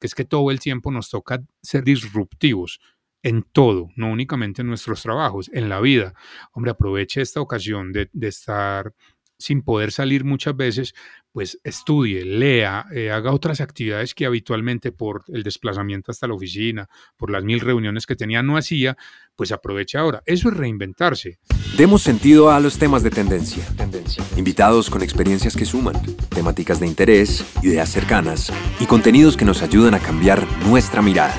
[0.00, 2.80] que es que todo el tiempo nos toca ser disruptivos
[3.22, 6.14] en todo, no únicamente en nuestros trabajos, en la vida.
[6.52, 8.94] Hombre, aproveche esta ocasión de, de estar
[9.40, 10.94] sin poder salir muchas veces,
[11.32, 16.88] pues estudie, lea, eh, haga otras actividades que habitualmente por el desplazamiento hasta la oficina,
[17.16, 18.96] por las mil reuniones que tenía no hacía,
[19.36, 20.22] pues aproveche ahora.
[20.26, 21.38] Eso es reinventarse.
[21.76, 23.64] Demos sentido a los temas de tendencia.
[23.76, 24.24] tendencia.
[24.36, 25.94] Invitados con experiencias que suman,
[26.28, 31.34] temáticas de interés, ideas cercanas y contenidos que nos ayudan a cambiar nuestra mirada.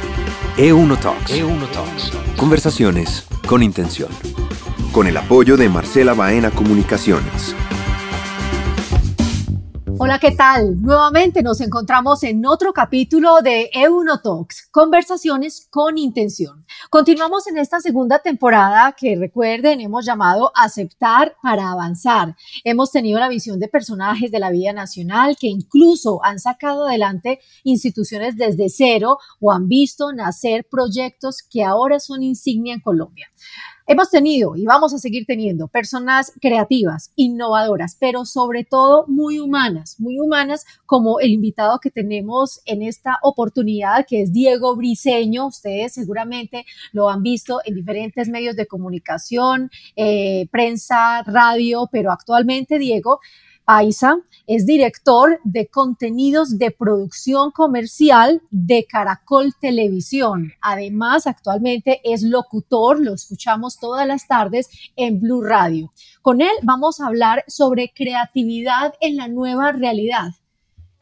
[0.57, 1.31] E1 Talks.
[1.31, 2.11] E1 Talks.
[2.37, 4.09] Conversaciones con intención.
[4.91, 7.55] Con el apoyo de Marcela Baena Comunicaciones.
[10.03, 10.81] Hola, ¿qué tal?
[10.81, 16.65] Nuevamente nos encontramos en otro capítulo de Euno Talks, conversaciones con intención.
[16.89, 22.35] Continuamos en esta segunda temporada que recuerden hemos llamado Aceptar para avanzar.
[22.63, 27.39] Hemos tenido la visión de personajes de la vida nacional que incluso han sacado adelante
[27.63, 33.27] instituciones desde cero o han visto nacer proyectos que ahora son insignia en Colombia.
[33.87, 39.99] Hemos tenido y vamos a seguir teniendo personas creativas, innovadoras, pero sobre todo muy humanas,
[39.99, 45.47] muy humanas como el invitado que tenemos en esta oportunidad, que es Diego Briseño.
[45.47, 52.77] Ustedes seguramente lo han visto en diferentes medios de comunicación, eh, prensa, radio, pero actualmente
[52.77, 53.19] Diego
[53.71, 60.51] Paisa es director de contenidos de producción comercial de Caracol Televisión.
[60.59, 65.93] Además, actualmente es locutor, lo escuchamos todas las tardes en Blue Radio.
[66.21, 70.33] Con él vamos a hablar sobre creatividad en la nueva realidad.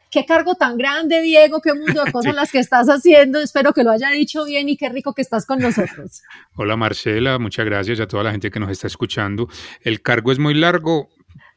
[0.08, 3.40] Qué cargo tan grande, Diego, qué mundo de cosas las que estás haciendo.
[3.40, 6.22] Espero que lo haya dicho bien y qué rico que estás con nosotros.
[6.54, 9.48] Hola Marcela, muchas gracias a toda la gente que nos está escuchando.
[9.82, 11.08] El cargo es muy largo,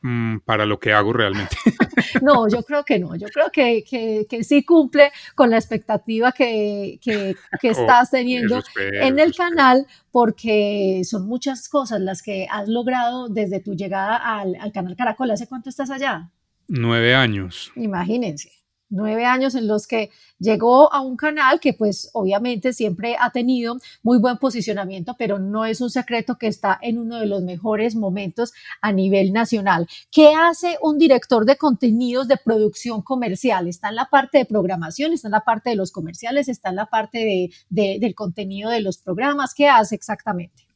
[0.06, 1.56] Mm, para lo que hago realmente.
[2.22, 7.00] No, yo creo que no, yo creo que, que, sí cumple con la expectativa que,
[7.02, 13.30] que oh, estás teniendo en el canal, porque son muchas cosas las que has logrado
[13.30, 15.32] desde tu llegada al, al canal Caracol.
[15.32, 16.30] ¿Hace cuánto estás allá?
[16.68, 17.72] Nueve años.
[17.76, 18.63] Imagínense
[18.94, 23.78] nueve años en los que llegó a un canal que pues obviamente siempre ha tenido
[24.02, 27.96] muy buen posicionamiento, pero no es un secreto que está en uno de los mejores
[27.96, 29.88] momentos a nivel nacional.
[30.12, 33.68] ¿Qué hace un director de contenidos de producción comercial?
[33.68, 36.76] Está en la parte de programación, está en la parte de los comerciales, está en
[36.76, 39.54] la parte de, del contenido de los programas.
[39.54, 40.68] ¿Qué hace exactamente?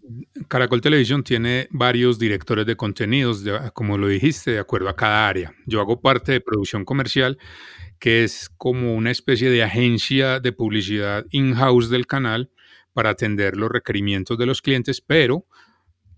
[0.48, 5.54] Caracol Televisión tiene varios directores de contenidos, como lo dijiste, de acuerdo a cada área.
[5.66, 7.38] Yo hago parte de producción comercial
[8.00, 12.52] que es como una especie de agencia de publicidad in-house del canal
[12.94, 15.46] para atender los requerimientos de los clientes, pero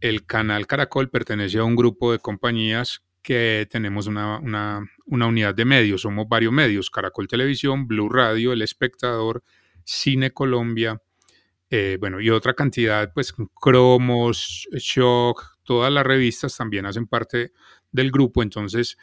[0.02, 4.40] el canal Caracol pertenece a un grupo de compañías que tenemos una,
[5.06, 9.44] unidad de medios, somos varios medios, Caracol Televisión, Blue Radio, El Espectador,
[9.84, 11.02] Cine Colombia,
[11.70, 17.52] eh, bueno, y otra cantidad, pues Cromos, Shock, todas las revistas también hacen parte
[17.92, 18.98] del grupo, entonces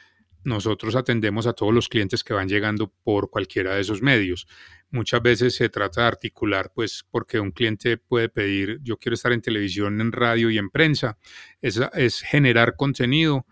[0.47, 4.47] nosotros atendemos a todos los clientes que van llegando por cualquiera de esos medios.
[4.91, 9.33] Muchas veces se trata de articular, pues, porque un cliente puede pedir, yo quiero estar
[9.33, 11.19] en televisión, en radio y en prensa.
[11.61, 13.45] Es, generar contenido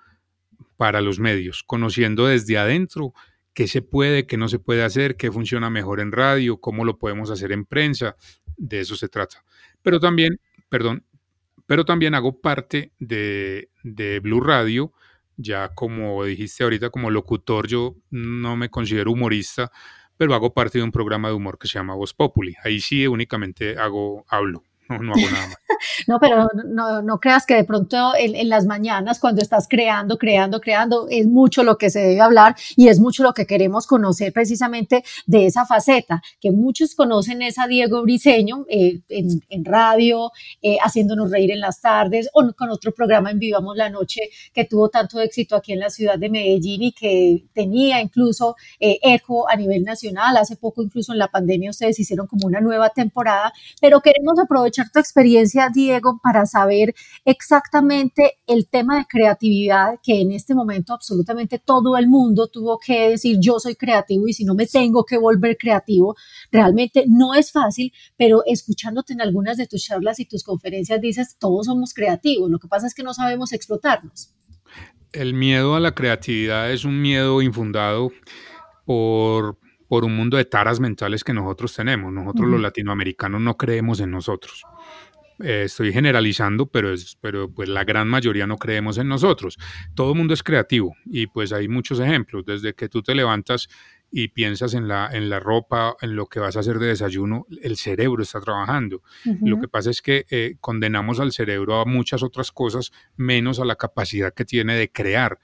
[0.77, 3.13] para los medios, conociendo desde adentro
[3.55, 6.97] qué se puede, qué no se puede hacer, qué funciona mejor en radio, cómo lo
[6.97, 8.15] podemos hacer en prensa.
[8.57, 9.45] De eso se trata.
[9.83, 10.39] Pero también,
[10.69, 11.05] perdón,
[11.67, 13.69] pero también hago parte de
[14.23, 14.93] Blue Radio,
[15.37, 19.71] ya como dijiste ahorita, como locutor, yo no me considero humorista,
[20.17, 22.55] pero hago parte de un programa de humor que se llama Voz Populi.
[22.65, 25.15] Ahí sí únicamente hago, hablo no, no
[26.07, 30.61] no, pero no, no, creas que de pronto en, las mañanas, cuando estás creando, creando,
[30.61, 34.33] creando, es mucho lo que se debe hablar y es mucho lo que queremos conocer
[34.33, 40.31] precisamente de esa faceta, que muchos conocen esa Diego Briseño eh, en, radio,
[40.61, 44.67] eh, haciéndonos reír en las tardes, o con otro programa en Vivamos la Noche que
[44.67, 49.49] tuvo tanto éxito aquí en la ciudad de Medellín y que tenía incluso eh, eco
[49.49, 50.37] a nivel nacional.
[50.37, 54.74] Hace poco, incluso en la pandemia, ustedes hicieron como una nueva temporada, pero queremos aprovechar
[54.93, 56.95] tu experiencia, Diego, para saber
[57.25, 63.11] exactamente el tema de creatividad que en este momento absolutamente todo el mundo tuvo que
[63.11, 66.17] decir yo soy creativo y si no me tengo que volver creativo,
[66.51, 71.37] realmente no es fácil, pero escuchándote en algunas de tus charlas y tus conferencias dices
[71.39, 74.35] todos somos creativos, lo que pasa es que no sabemos explotarnos.
[75.13, 78.11] El miedo a la creatividad es un miedo infundado
[78.85, 79.59] por
[79.95, 82.13] por un mundo de taras mentales que nosotros tenemos.
[82.13, 84.65] Nosotros los latinoamericanos no creemos en nosotros.
[85.39, 89.57] Eh, estoy generalizando, pero, es, pero pues la gran mayoría no creemos en nosotros.
[89.95, 93.69] Todo el mundo es creativo y pues hay muchos ejemplos, desde que tú te levantas
[94.11, 97.47] y piensas en la, en la ropa, en lo que vas a hacer de desayuno,
[97.63, 99.01] el cerebro está trabajando.
[99.43, 103.65] Lo que pasa es que eh, condenamos al cerebro a muchas otras cosas, menos a
[103.65, 105.39] la capacidad que tiene de crear.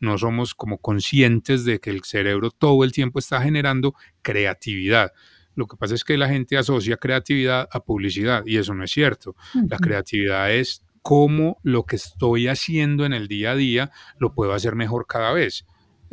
[0.00, 5.12] No somos como conscientes de que el cerebro todo el tiempo está generando creatividad.
[5.54, 8.90] Lo que pasa es que la gente asocia creatividad a publicidad y eso no es
[8.90, 9.36] cierto.
[9.68, 14.52] La creatividad es cómo lo que estoy haciendo en el día a día lo puedo
[14.52, 15.64] hacer mejor cada vez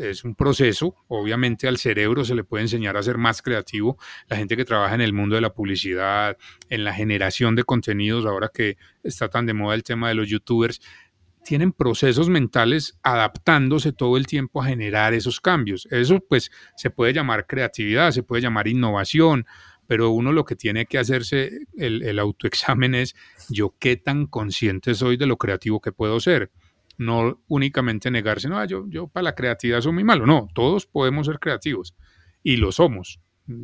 [0.09, 4.37] es un proceso, obviamente al cerebro se le puede enseñar a ser más creativo, la
[4.37, 6.37] gente que trabaja en el mundo de la publicidad,
[6.69, 10.27] en la generación de contenidos, ahora que está tan de moda el tema de los
[10.29, 10.81] youtubers,
[11.43, 15.87] tienen procesos mentales adaptándose todo el tiempo a generar esos cambios.
[15.91, 19.45] Eso pues se puede llamar creatividad, se puede llamar innovación,
[19.87, 23.15] pero uno lo que tiene que hacerse el, autoexamen es
[23.49, 26.51] yo qué tan consciente soy de lo creativo que puedo ser
[26.97, 30.27] no únicamente negarse, no, yo, yo para la creatividad soy muy malo.
[30.27, 31.95] No, todos podemos ser creativos
[32.43, 33.19] y lo somos.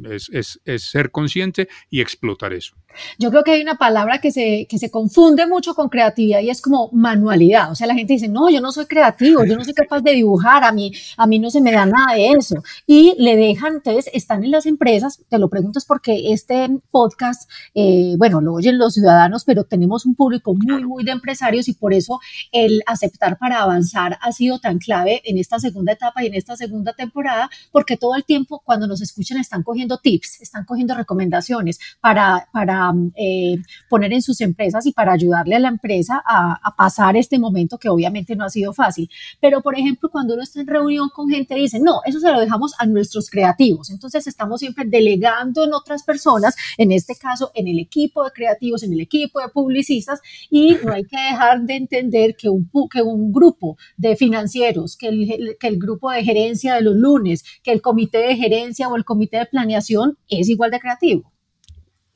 [0.10, 2.76] Es, es, ser consciente y explotar eso.
[3.18, 6.50] Yo creo que hay una palabra que se, que se confunde mucho con creatividad y
[6.50, 7.72] es como manualidad.
[7.72, 10.12] O sea, la gente dice, no, yo no soy creativo, yo no soy capaz de
[10.12, 12.64] dibujar, a mí, a mí no se me da nada de eso.
[12.86, 17.50] Y le dejan, entonces, están en las empresas, te lo pregunto es porque este podcast,
[17.74, 21.74] eh, bueno, lo oyen los ciudadanos, pero tenemos un público muy, muy de empresarios y
[21.74, 22.20] por eso
[22.52, 26.56] el aceptar para avanzar ha sido tan clave en esta segunda etapa y en esta
[26.56, 31.80] segunda temporada, porque todo el tiempo cuando nos escuchan están cogiendo tips, están cogiendo recomendaciones
[32.02, 33.56] para, para eh,
[33.90, 37.90] poner en sus empresas y para ayudarle a la empresa a, pasar este momento que
[37.90, 39.10] obviamente no ha sido fácil.
[39.42, 42.40] Pero, por ejemplo, cuando uno está en reunión con gente, dicen, no, eso se lo
[42.40, 43.90] dejamos a nuestros creativos.
[43.90, 48.84] Entonces, estamos siempre delegando en otras personas, en este caso, en el equipo de creativos,
[48.84, 53.02] en el equipo de publicistas, y no hay que dejar de entender que un, que
[53.02, 57.72] un grupo de financieros, que el, que el grupo de gerencia de los lunes, que
[57.72, 61.37] el comité de gerencia o el comité de planeación es igual de creativo.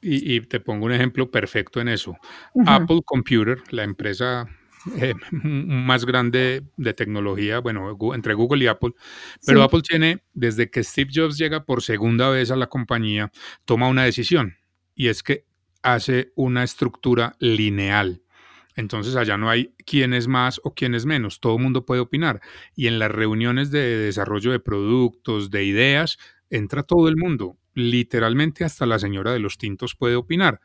[0.04, 2.18] Y, te pongo un ejemplo perfecto en eso.
[2.66, 4.48] Apple Computer, la empresa
[4.96, 8.94] eh, más grande de tecnología, bueno, entre Google y Apple,
[9.46, 13.32] pero Apple tiene, desde que Steve Jobs llega por segunda vez a la compañía,
[13.66, 14.56] toma una decisión
[14.96, 15.46] y es que
[15.84, 18.24] hace una estructura lineal.
[18.76, 22.02] Entonces allá no hay quién es más o quién es menos, todo el mundo puede
[22.02, 22.42] opinar.
[22.76, 26.18] Y en las reuniones de desarrollo de productos, de ideas,
[26.50, 30.60] entra todo el mundo literalmente hasta la señora de los tintos puede opinar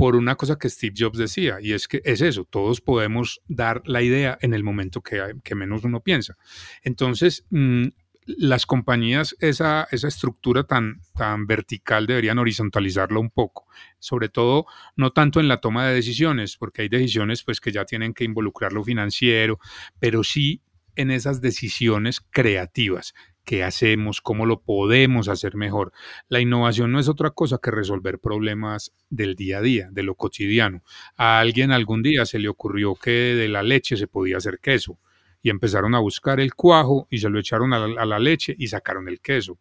[0.00, 3.82] por una cosa que Steve Jobs decía, y es que es eso, todos podemos dar
[3.84, 6.38] la idea en el momento que, menos uno piensa.
[6.82, 7.88] Entonces, mm,
[8.24, 13.66] las compañías, esa, esa estructura tan, tan vertical deberían horizontalizarla un poco,
[13.98, 14.64] sobre todo
[14.96, 18.24] no tanto en la toma de decisiones, porque hay decisiones pues que ya tienen que
[18.24, 19.58] involucrar lo financiero,
[19.98, 20.62] pero sí
[20.96, 23.14] en esas decisiones creativas
[23.50, 25.90] qué hacemos, cómo lo podemos hacer mejor.
[26.28, 30.14] La innovación no es otra cosa que resolver problemas del día a día, de lo
[30.14, 30.84] cotidiano.
[31.16, 35.00] A alguien algún día se le ocurrió que de la leche se podía hacer queso
[35.42, 39.08] y empezaron a buscar el cuajo y se lo echaron a la, leche y sacaron
[39.08, 39.58] el queso.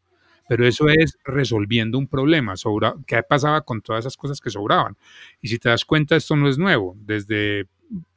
[0.48, 2.58] Pero eso es resolviendo un problema.
[2.58, 4.98] Sobra, ¿Qué pasaba con todas esas cosas que sobraban?
[5.42, 6.96] Y si te das cuenta, esto no es nuevo.
[7.00, 7.66] Desde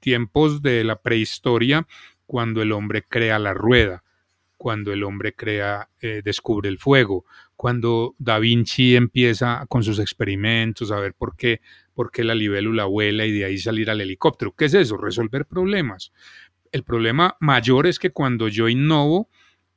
[0.01, 1.87] tiempos de la prehistoria,
[2.27, 4.05] cuando el hombre crea la rueda,
[4.63, 7.25] cuando el hombre crea, eh, descubre el fuego,
[7.57, 11.61] cuando Da Vinci empieza con sus experimentos a ver por qué,
[11.95, 14.55] por qué la libélula vuela y de ahí salir al helicóptero.
[14.57, 14.97] ¿Qué es eso?
[14.99, 16.13] Resolver problemas.
[16.71, 19.29] El problema mayor es que cuando yo innovo,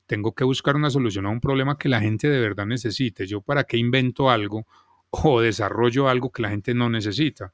[0.05, 3.25] tengo que buscar una solución a un problema que la gente de verdad necesite.
[3.25, 4.67] Yo para qué invento algo
[5.09, 7.53] o desarrollo algo que la gente no necesita.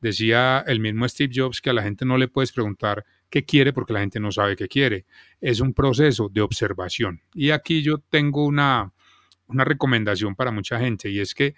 [0.00, 3.72] Decía el mismo Steve Jobs que a la gente no le puedes preguntar qué quiere
[3.72, 5.06] porque la gente no sabe qué quiere.
[5.40, 7.22] Es un proceso de observación.
[7.32, 8.92] Y aquí yo tengo una,
[9.46, 11.54] una recomendación para mucha gente y es que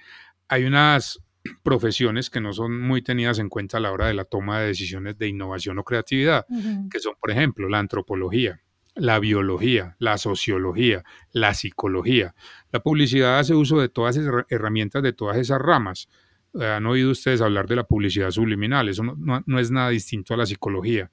[0.49, 1.21] hay unas
[1.63, 4.69] profesiones que no son muy tenidas en cuenta a la hora de la toma de
[4.69, 6.47] decisiones de innovación o creatividad,
[6.91, 8.61] que son, por ejemplo, la antropología,
[8.95, 11.03] la biología, la sociología,
[11.33, 12.35] la psicología.
[12.71, 16.09] La publicidad hace uso de todas esas herramientas de todas esas ramas.
[16.55, 20.45] Han oído ustedes hablar de la publicidad subliminal, eso no es nada distinto a la
[20.45, 21.11] psicología.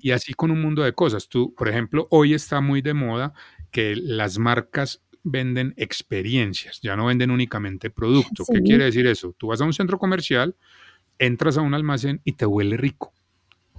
[0.00, 1.28] Y así con un mundo de cosas.
[1.28, 3.32] Tú, por ejemplo, hoy está muy de moda
[3.70, 8.44] que las marcas venden experiencias, ya no venden únicamente producto.
[8.50, 9.34] ¿Qué quiere decir eso?
[9.36, 10.54] Tú vas a un centro comercial,
[11.18, 13.12] entras a un almacén y te huele rico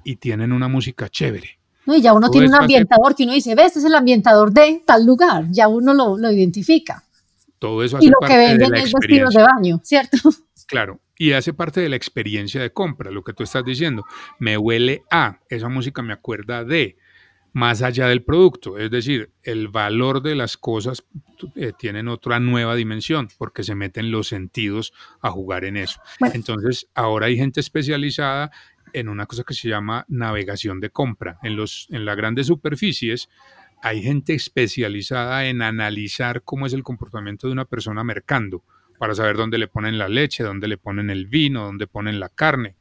[0.04, 1.60] y tienen una música chévere.
[1.86, 4.52] No, y ya uno tiene un ambientador que uno dice, ves, este es el ambientador
[4.52, 7.04] de tal lugar, ya uno lo, lo identifica.
[7.58, 10.18] Todo eso hace y lo que venden es vestidos de baño, ¿cierto?
[10.68, 14.06] Claro, y hace parte de la experiencia de compra, lo que tú estás diciendo.
[14.40, 16.96] Me huele a, esa música me acuerda de.
[17.52, 18.78] más allá del producto.
[18.78, 21.04] Es decir, el valor de las cosas
[21.56, 26.00] eh, tienen otra nueva dimensión porque se meten los sentidos a jugar en eso.
[26.34, 28.52] Entonces, ahora hay gente especializada
[28.94, 31.38] en una cosa que se llama navegación de compra.
[31.44, 33.28] En, los, en las grandes superficies
[33.82, 38.64] hay gente especializada en analizar cómo es el comportamiento de una persona mercando
[39.00, 42.30] para saber dónde le ponen la leche, dónde le ponen el vino, dónde ponen la
[42.30, 42.76] carne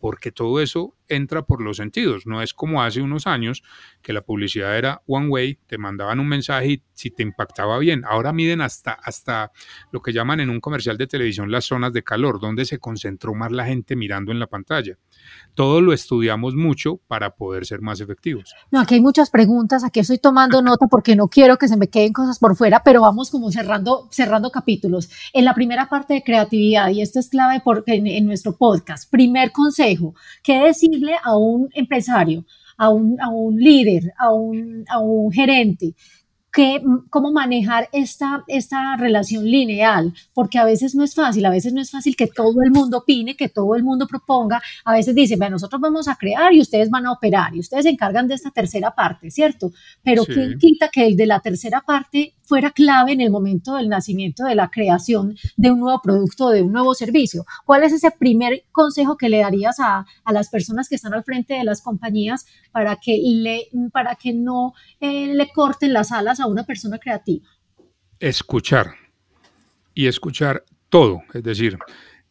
[0.00, 2.26] porque todo eso entra por los sentidos.
[2.26, 3.62] No es como hace unos años
[4.02, 8.02] que la publicidad era one way, te mandaban un mensaje y si te impactaba bien.
[8.08, 9.52] Ahora miden hasta, hasta
[9.90, 13.34] lo que llaman en un comercial de televisión las zonas de calor, donde se concentró
[13.34, 14.98] más la gente mirando en la pantalla.
[15.54, 18.54] Todo lo estudiamos mucho para poder ser más efectivos.
[18.70, 21.88] No, aquí hay muchas preguntas, aquí estoy tomando nota porque no quiero que se me
[21.88, 25.10] queden cosas por fuera, pero vamos como cerrando, cerrando capítulos.
[25.32, 29.52] En la primera parte de creatividad, y esto es clave porque en nuestro podcast, primer
[29.52, 30.68] consejo ¿Qué
[31.22, 32.44] a un empresario,
[32.76, 35.94] a un, a un líder, a un, a un gerente
[36.52, 41.72] que, cómo manejar esta, esta relación lineal, porque a veces no es fácil, a veces
[41.72, 45.14] no es fácil que todo el mundo opine, que todo el mundo proponga, a veces
[45.14, 48.26] dicen, bueno, nosotros vamos a crear y ustedes van a operar y ustedes se encargan
[48.26, 49.72] de esta tercera parte, ¿cierto?
[50.02, 53.88] Pero ¿quién quita que el de la tercera parte fuera clave en el momento del
[53.88, 57.44] nacimiento de la creación de un nuevo producto, de un nuevo servicio?
[57.64, 61.24] ¿Cuál es ese primer consejo que le darías a, a las personas que están al
[61.24, 66.40] frente de las compañías para que, le, para que no eh, le corten las alas
[66.40, 67.46] a una persona creativa?
[68.18, 68.94] Escuchar
[69.94, 71.78] y escuchar todo, es decir,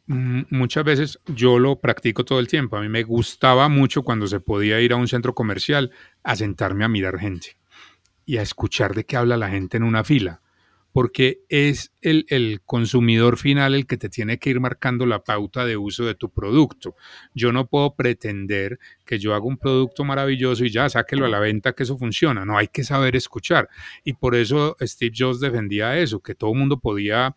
[0.06, 2.78] muchas veces yo lo practico todo el tiempo.
[2.78, 5.92] A mí me gustaba mucho cuando se podía ir a un centro comercial
[6.24, 7.58] a sentarme a mirar gente
[8.26, 10.42] y a escuchar de qué habla la gente en una fila
[10.92, 15.78] porque es el, consumidor final el que te tiene que ir marcando la pauta de
[15.78, 16.96] uso de tu producto.
[17.34, 21.40] Yo no puedo pretender que yo haga un producto maravilloso y ya sáquelo a la
[21.40, 22.46] venta que eso funciona.
[22.46, 23.70] No, hay que saber escuchar.
[24.04, 27.36] Y por eso Steve Jobs defendía eso, que todo el mundo podía,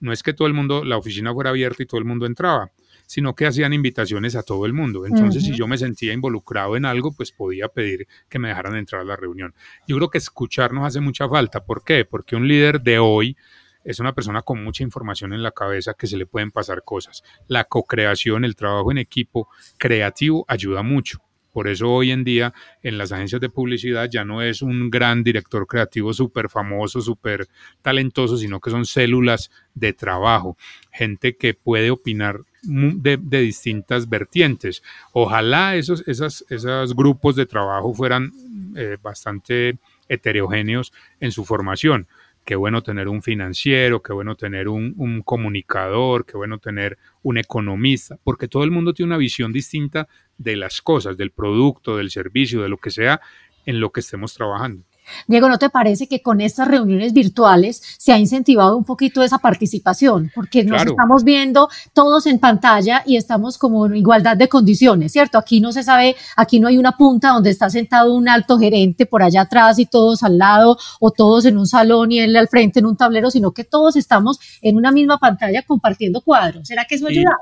[0.00, 2.72] no es que todo el mundo, la oficina fuera abierta y todo el mundo entraba
[3.06, 5.06] sino que hacían invitaciones a todo el mundo.
[5.06, 9.02] Entonces, si yo me sentía involucrado en algo, pues podía pedir que me dejaran entrar
[9.02, 9.54] a la reunión.
[9.86, 11.64] Yo creo que escuchar nos hace mucha falta.
[11.64, 12.04] ¿Por qué?
[12.04, 13.36] Porque un líder de hoy
[13.84, 17.22] es una persona con mucha información en la cabeza que se le pueden pasar cosas.
[17.46, 21.20] La co-creación, el trabajo en equipo creativo ayuda mucho.
[21.52, 25.22] Por eso hoy en día en las agencias de publicidad ya no es un gran
[25.22, 27.46] director creativo súper famoso, súper
[27.80, 30.56] talentoso, sino que son células de trabajo,
[30.90, 34.82] gente que puede opinar de, distintas vertientes.
[35.12, 38.32] Ojalá esos, esas, esos grupos de trabajo fueran
[38.76, 39.78] eh, bastante
[40.08, 42.06] heterogéneos en su formación
[42.44, 48.18] qué bueno tener un financiero, qué bueno tener un, comunicador, qué bueno tener un economista,
[48.22, 52.62] porque todo el mundo tiene una visión distinta de las cosas, del producto, del servicio,
[52.62, 53.20] de lo que sea
[53.64, 54.84] en lo que estemos trabajando.
[55.26, 59.38] Diego, ¿no te parece que con estas reuniones virtuales se ha incentivado un poquito esa
[59.38, 60.30] participación?
[60.34, 65.38] Porque nos estamos viendo todos en pantalla y estamos como en igualdad de condiciones, ¿cierto?
[65.38, 69.06] Aquí no se sabe, aquí no hay una punta donde está sentado un alto gerente
[69.06, 72.48] por allá atrás y todos al lado, o todos en un salón y él al
[72.48, 76.66] frente en un tablero, sino que todos estamos en una misma pantalla compartiendo cuadros.
[76.66, 77.36] ¿Será que eso ha ayudado?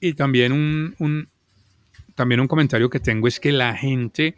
[0.00, 1.28] Y también un,
[2.14, 4.36] también un comentario que tengo es que la gente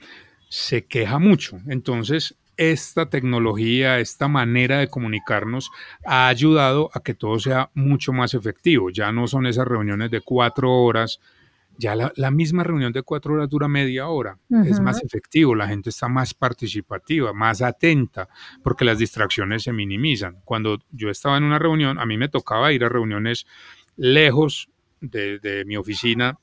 [0.48, 1.58] se queja mucho.
[1.66, 5.70] Entonces, esta tecnología, esta manera de comunicarnos
[6.04, 8.90] ha ayudado a que todo sea mucho más efectivo.
[8.90, 11.20] Ya no son esas reuniones de cuatro horas,
[11.78, 14.38] ya la, misma reunión de cuatro horas dura media hora.
[14.64, 18.28] Es más efectivo, la gente está más participativa, más atenta,
[18.62, 20.40] porque las distracciones se minimizan.
[20.44, 23.46] Cuando yo estaba en una reunión, a mí me tocaba ir a reuniones
[23.96, 24.70] lejos
[25.02, 26.38] de, de mi oficina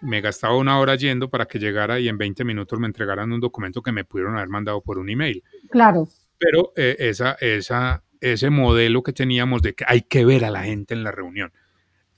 [0.00, 3.40] me gastaba una hora yendo para que llegara y en 20 minutos me entregaran un
[3.40, 5.42] documento que me pudieron haber mandado por un email.
[5.70, 6.08] Claro.
[6.38, 10.62] Pero eh, esa, esa, ese modelo que teníamos de que hay que ver a la
[10.62, 11.52] gente en la reunión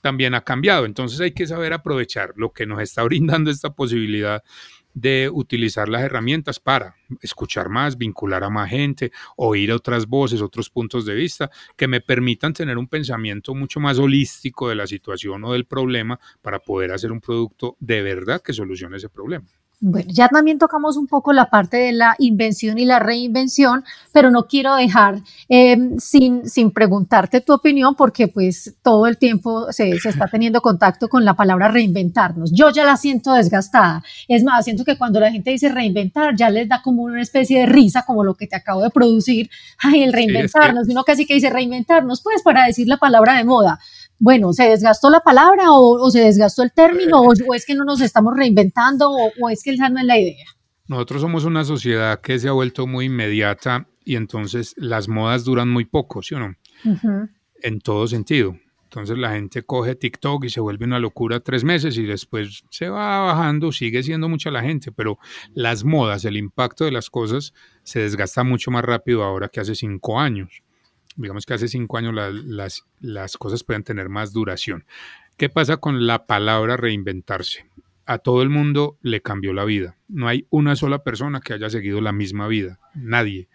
[0.01, 0.85] también ha cambiado.
[0.85, 4.43] Entonces hay que saber aprovechar lo que nos está brindando esta posibilidad
[4.93, 10.69] de utilizar las herramientas para escuchar más, vincular a más gente, oír otras voces, otros
[10.69, 15.43] puntos de vista que me permitan tener un pensamiento mucho más holístico de la situación
[15.43, 19.47] o del problema para poder hacer un producto de verdad que solucione ese problema.
[19.83, 24.29] Bueno, ya también tocamos un poco la parte de la invención y la reinvención, pero
[24.29, 29.99] no quiero dejar eh, sin, sin preguntarte tu opinión porque pues todo el tiempo se,
[29.99, 32.51] se, está teniendo contacto con la palabra reinventarnos.
[32.53, 34.03] Yo ya la siento desgastada.
[34.27, 37.61] Es más, siento que cuando la gente dice reinventar ya les da como una especie
[37.61, 39.49] de risa como lo que te acabo de producir.
[39.79, 40.89] Ay, el reinventarnos.
[40.89, 43.79] Uno casi que dice reinventarnos, pues para decir la palabra de moda
[44.21, 48.01] bueno, ¿se desgastó la palabra o, se desgastó el término o, es que no nos
[48.01, 50.45] estamos reinventando o, es que esa no es la idea?
[50.87, 55.69] nosotros somos una sociedad que se ha vuelto muy inmediata y entonces las modas duran
[55.69, 56.55] muy poco, ¿sí o no?
[57.63, 58.57] En todo sentido.
[58.83, 62.89] Entonces la gente coge TikTok y se vuelve una locura tres meses y después se
[62.89, 65.17] va bajando, sigue siendo mucha la gente, pero
[65.53, 69.75] las modas, el impacto de las cosas se desgasta mucho más rápido ahora que hace
[69.75, 70.61] cinco años.
[71.15, 74.85] Digamos que hace cinco años las, las cosas pueden tener más duración.
[75.37, 77.65] ¿Qué pasa con la palabra reinventarse?
[78.05, 79.97] A todo el mundo le cambió la vida.
[80.07, 82.79] No hay una sola persona que haya seguido la misma vida.
[82.93, 83.47] Nadie.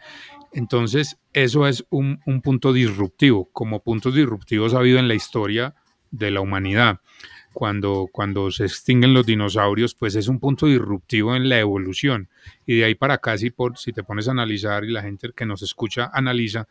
[0.53, 5.75] Entonces, eso es un, punto disruptivo, como puntos disruptivos ha habido en la historia
[6.11, 7.01] de la humanidad.
[7.53, 12.31] Cuando, cuando se extinguen los dinosaurios, pues es un punto disruptivo en la evolución.
[12.65, 15.31] Y de ahí para acá, si, por, si te pones a analizar y la gente
[15.37, 16.69] que nos escucha analiza,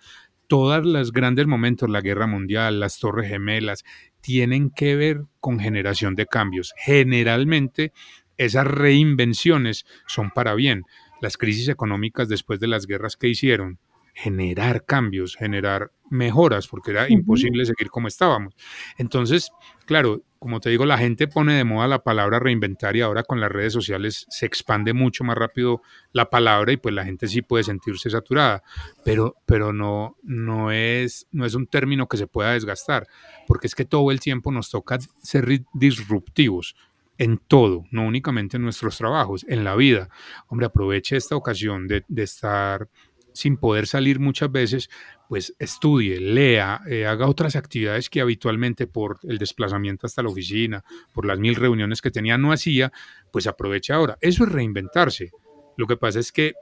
[0.48, 3.84] todos los grandes momentos, la guerra mundial, las torres gemelas,
[4.22, 6.74] tienen que ver con generación de cambios.
[6.78, 7.94] Generalmente
[8.38, 10.84] esas reinvenciones son para bien
[11.22, 13.80] las crisis económicas después de las guerras que hicieron,
[14.16, 18.56] generar cambios, generar mejoras, porque era imposible seguir como estábamos.
[18.98, 19.52] Entonces,
[19.86, 23.42] claro, como te digo, la gente pone de moda la palabra reinventar y ahora con
[23.42, 25.82] las redes sociales se expande mucho más rápido
[26.14, 28.64] la palabra y pues la gente sí puede sentirse saturada,
[29.04, 33.08] pero, pero no, no, es, no es un término que se pueda desgastar,
[33.48, 36.76] porque es que todo el tiempo nos toca ser disruptivos
[37.18, 40.10] en todo, no únicamente en nuestros trabajos, en la vida.
[40.48, 42.90] Hombre, aproveche esta ocasión de, estar
[43.36, 44.90] sin poder salir muchas veces,
[45.30, 50.84] pues estudie, lea, eh, haga otras actividades que habitualmente por el desplazamiento hasta la oficina,
[51.14, 52.92] por las mil reuniones que tenía no hacía,
[53.32, 54.18] pues aproveche ahora.
[54.22, 55.32] Eso es reinventarse.
[55.78, 56.54] Lo que pasa es que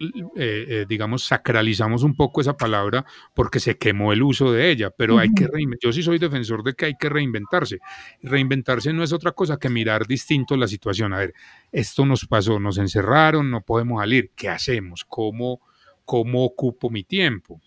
[0.00, 4.90] eh, eh, digamos, sacralizamos un poco esa palabra porque se quemó el uso de ella,
[4.90, 5.48] pero hay que
[5.80, 7.78] yo sí soy defensor de que hay que reinventarse.
[8.20, 11.12] Reinventarse no es otra cosa que mirar distinto la situación.
[11.12, 11.34] A ver,
[11.70, 15.04] esto nos pasó, nos encerraron, no podemos salir, ¿qué hacemos?
[15.06, 15.60] ¿Cómo,
[16.04, 17.60] cómo ocupo mi tiempo?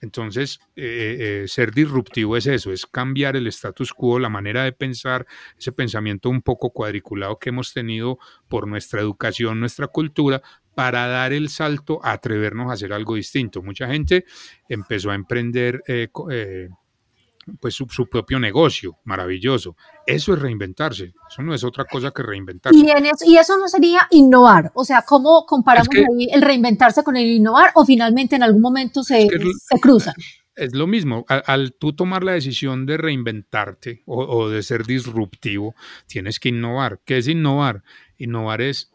[0.00, 5.26] Entonces, eh, ser disruptivo es eso, es cambiar el status quo, la manera de pensar,
[5.58, 10.40] ese pensamiento un poco cuadriculado que hemos tenido por nuestra educación, nuestra cultura,
[10.78, 13.64] para dar el salto a atrevernos a hacer algo distinto.
[13.64, 14.24] Mucha gente
[14.68, 16.68] empezó a emprender eh, eh,
[17.60, 19.76] pues su, propio negocio, maravilloso.
[20.06, 22.78] Eso es reinventarse, eso no es otra cosa que reinventarse.
[22.78, 27.70] Y, eso, no sería innovar, o sea, ¿cómo comparamos ahí el reinventarse con el innovar
[27.74, 30.14] o finalmente en algún momento se, se cruzan?
[30.58, 35.76] Es lo mismo, al, tú tomar la decisión de reinventarte o, o de ser disruptivo,
[36.08, 36.98] tienes que innovar.
[37.04, 37.84] ¿Qué es innovar?
[38.16, 38.90] Innovar es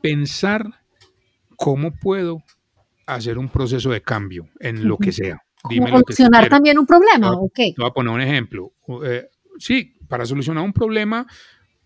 [0.00, 0.78] pensar
[1.58, 2.44] ¿cómo puedo
[3.04, 5.42] hacer un proceso de cambio en lo que sea?
[5.68, 7.36] Dime ¿Solucionar también un problema?
[7.54, 8.72] Te voy a poner un ejemplo.
[9.04, 11.26] Eh, sí, para solucionar un problema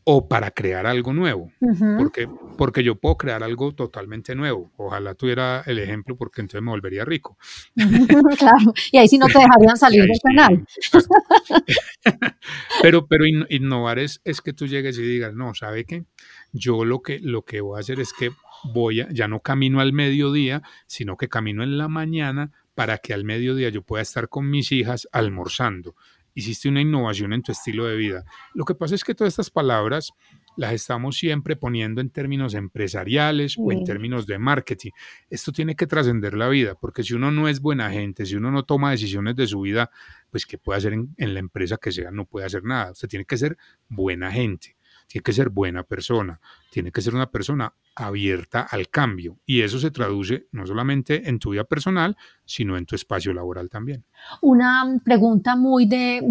[0.05, 1.53] o para crear algo nuevo.
[1.99, 4.73] porque, porque yo puedo crear algo totalmente nuevo.
[4.77, 7.39] Ojalá tuviera el ejemplo porque entonces me volvería rico.
[8.39, 10.67] claro, y ahí sí no te dejarían salir del canal.
[12.83, 16.05] pero pero innovar es, es que tú llegues y digas, no, ¿sabe qué?
[16.53, 18.33] Yo lo que, lo que voy a hacer es que
[18.75, 23.15] voy a, ya no camino al mediodía, sino que camino en la mañana para que
[23.15, 25.95] al mediodía yo pueda estar con mis hijas almorzando.
[26.35, 28.25] Hiciste una innovación en tu estilo de vida.
[28.55, 30.13] Lo que pasa es que todas estas palabras
[30.57, 34.91] las estamos siempre poniendo en términos empresariales o en términos de marketing.
[35.31, 38.51] Esto tiene que trascender la vida, porque si uno no es buena gente, si uno
[38.51, 39.91] no toma decisiones de su vida,
[40.31, 42.93] pues que puede hacer en, en la empresa que sea, no puede hacer nada.
[42.93, 43.57] Usted tiene que ser
[43.89, 46.41] buena gente, tiene que ser buena persona,
[46.73, 49.39] tiene que ser una persona abierta al cambio.
[49.45, 53.69] Y eso se traduce no solamente en tu vida personal, sino en tu espacio laboral
[53.69, 54.05] también.
[54.41, 56.23] Una pregunta muy de,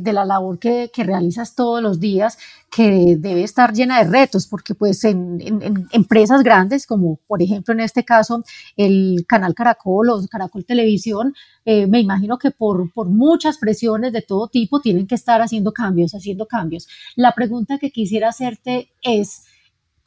[0.00, 2.38] de, la labor que, que, realizas todos los días,
[2.70, 7.74] que debe estar llena de retos, porque pues en, en, empresas grandes, como por ejemplo
[7.74, 8.44] en este caso
[8.76, 11.34] el canal Caracol o Caracol Televisión,
[11.64, 15.72] eh, me imagino que por, por muchas presiones de todo tipo tienen que estar haciendo
[15.72, 16.86] cambios, haciendo cambios.
[17.16, 19.47] La pregunta que quisiera hacerte es,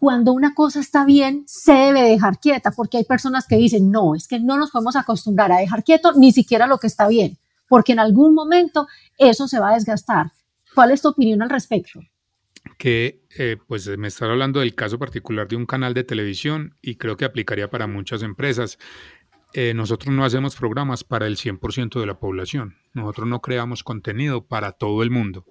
[0.01, 4.15] cuando una cosa está bien, se debe dejar quieta, porque hay personas que dicen, no,
[4.15, 7.37] es que no nos podemos acostumbrar a dejar quieto ni siquiera lo que está bien,
[7.69, 8.87] porque en algún momento
[9.19, 10.31] eso se va a desgastar.
[10.73, 11.99] ¿Cuál es tu opinión al respecto?
[12.79, 16.95] Que eh, pues me estás hablando del caso particular de un canal de televisión y
[16.95, 18.79] creo que aplicaría para muchas empresas.
[19.53, 24.47] Eh, nosotros no hacemos programas para el 100% de la población, nosotros no creamos contenido
[24.47, 25.45] para todo el mundo.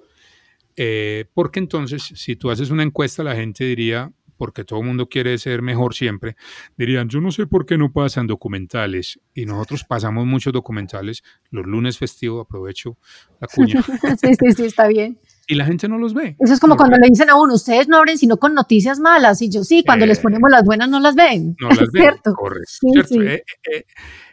[0.82, 5.06] Eh, porque entonces, si tú haces una encuesta, la gente diría, porque todo el mundo
[5.06, 6.34] quiere ser mejor siempre,
[6.74, 9.20] dirían, yo no sé por qué no pasan documentales.
[9.34, 11.22] Y nosotros pasamos muchos documentales.
[11.50, 12.96] Los lunes festivos, aprovecho
[13.38, 13.82] la cuña.
[14.18, 15.20] sí, sí, sí, está bien.
[15.46, 16.36] y la gente no los ve.
[16.38, 19.42] Eso es como cuando le dicen a uno, ustedes no abren sino con noticias malas.
[19.42, 21.54] Y yo sí, cuando les eh, ponemos las buenas no las ven.
[21.60, 22.02] No las ven.
[22.02, 22.32] ¿Cierto?
[22.32, 22.70] Correcto.
[22.80, 23.20] cierto.
[23.20, 23.84] Eh, eh,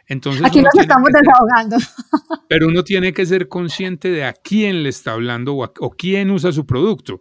[0.08, 1.76] entonces Aquí nos estamos desahogando.
[2.48, 6.50] Pero uno tiene que ser consciente de a quién le está hablando o, quién usa
[6.50, 7.20] su producto.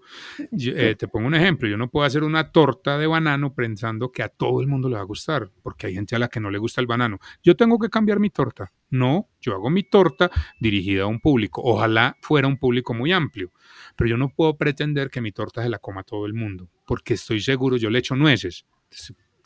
[0.51, 4.29] te pongo un ejemplo, yo no puedo hacer una torta de banano pensando que a
[4.29, 6.57] todo el mundo le va a gustar, porque hay gente a la que no le
[6.57, 7.19] gusta el banano.
[7.43, 8.71] Yo tengo que cambiar mi torta.
[8.89, 11.61] No, yo hago mi torta dirigida a un público.
[11.63, 13.51] Ojalá fuera un público muy amplio
[13.97, 17.15] pero yo no puedo pretender que mi torta se la coma todo el mundo, porque
[17.15, 18.65] estoy seguro, yo le echo nueces.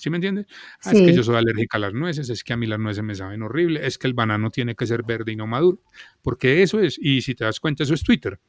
[0.01, 0.47] ¿Sí me entiendes?
[0.83, 3.03] Ah, es que yo soy alérgica a las nueces, es que a mí las nueces
[3.03, 5.79] me saben horrible, es que el banano tiene que ser verde y no maduro,
[6.23, 8.39] porque eso es, y si te das cuenta, eso es Twitter.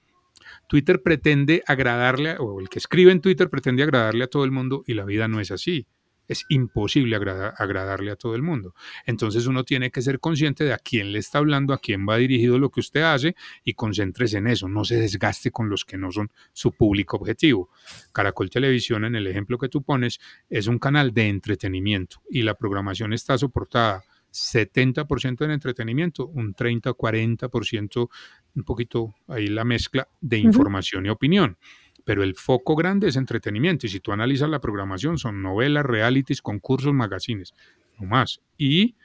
[0.66, 4.82] Twitter pretende agradarle, o el que escribe en Twitter pretende agradarle a todo el mundo
[4.86, 5.86] y la vida no es así
[6.32, 8.74] es imposible agradarle a todo el mundo.
[9.06, 12.16] Entonces uno tiene que ser consciente de a quién le está hablando, a quién va
[12.16, 15.96] dirigido lo que usted hace y concéntrese en eso, no se desgaste con los que
[15.96, 17.70] no son su público objetivo.
[18.12, 22.54] Caracol Televisión, en el ejemplo que tú pones, es un canal de entretenimiento y la
[22.54, 28.08] programación está soportada 70% en entretenimiento, un 30-40%,
[28.54, 31.58] un poquito ahí la mezcla de información y opinión
[32.04, 33.86] pero el foco grande es entretenimiento.
[33.86, 37.54] Y si tú analizas la programación, son novelas, realities, concursos, magazines,
[37.98, 38.40] no más.
[38.56, 38.96] Y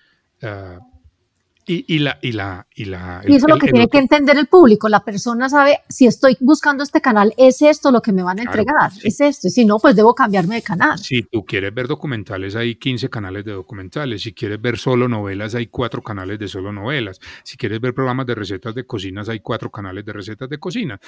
[0.41, 0.79] ah,
[1.69, 4.47] y, la, y, la, y, la, y eso es lo que tiene que entender el
[4.47, 4.87] público.
[4.87, 8.43] La persona sabe, si estoy buscando este canal, es esto lo que me van a
[8.43, 9.47] entregar, es esto.
[9.47, 10.97] Y si no, pues debo cambiarme de canal.
[10.97, 14.21] Si tú quieres ver documentales, hay 15 canales de documentales.
[14.21, 17.19] Si quieres ver solo novelas, hay cuatro canales de solo novelas.
[17.43, 21.01] Si quieres ver programas de recetas de cocinas, hay cuatro canales de recetas de cocina.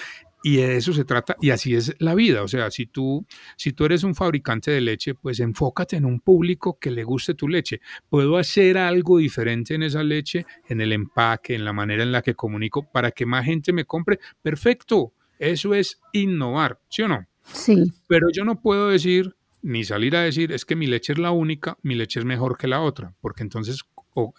[0.43, 2.43] Y de eso se trata, y así es la vida.
[2.43, 6.19] O sea, si tú, si tú eres un fabricante de leche, pues enfócate en un
[6.19, 7.79] público que le guste tu leche.
[8.09, 12.21] Puedo hacer algo diferente en esa leche en el empaque, en la manera en la
[12.21, 14.19] que comunico, para que más gente me compre.
[14.41, 17.25] Perfecto, eso es innovar, ¿sí o no?
[17.43, 17.91] Sí.
[18.07, 21.31] Pero yo no puedo decir, ni salir a decir, es que mi leche es la
[21.31, 23.83] única, mi leche es mejor que la otra, porque entonces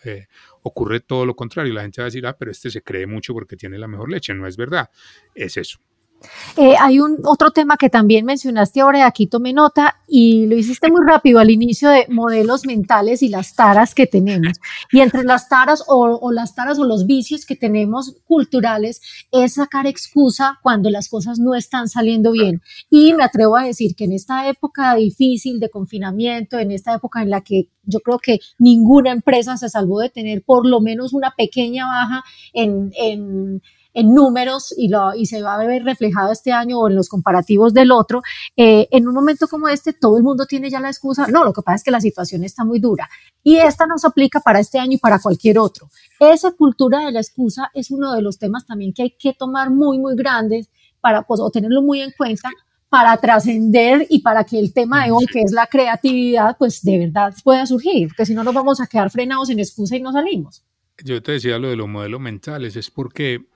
[0.05, 0.27] eh,
[0.63, 1.73] ocurre todo lo contrario.
[1.73, 4.11] La gente va a decir, ah, pero este se cree mucho porque tiene la mejor
[4.11, 4.35] leche.
[4.35, 4.91] No es verdad,
[5.35, 5.79] es eso.
[6.57, 10.91] Eh, hay un otro tema que también mencionaste ahora, aquí tomé nota y lo hiciste
[10.91, 14.59] muy rápido al inicio de modelos mentales y las taras que tenemos.
[14.93, 19.87] Y entre las taras o, las taras o los vicios que tenemos culturales es sacar
[19.87, 22.61] excusa cuando las cosas no están saliendo bien.
[22.91, 27.23] Y me atrevo a decir que en esta época difícil de confinamiento, en esta época
[27.23, 31.13] en la que yo creo que ninguna empresa se salvó de tener por lo menos
[31.13, 36.33] una pequeña baja en, en en números y, lo, y se va a ver reflejado
[36.33, 38.23] este año o en los comparativos del otro,
[38.57, 41.53] eh, en un momento como este todo el mundo tiene ya la excusa, no, lo
[41.53, 43.09] que pasa es que la situación está muy dura
[43.43, 45.89] y esta nos aplica para este año y para cualquier otro.
[46.19, 49.71] Esa cultura de la excusa es uno de los temas también que hay que tomar
[49.71, 50.69] muy, muy grandes
[51.01, 52.51] para pues, o tenerlo muy en cuenta
[52.91, 56.99] para trascender y para que el tema de hoy, que es la creatividad, pues de
[56.99, 60.13] verdad pueda surgir, porque si no nos vamos a quedar frenados en excusa y no
[60.13, 60.65] salimos.
[61.05, 63.47] Yo te decía lo de los modelos mentales, es porque